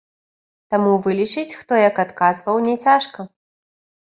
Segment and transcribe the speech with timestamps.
[0.73, 3.19] Таму вылічыць, хто як адказваў, няцяжка.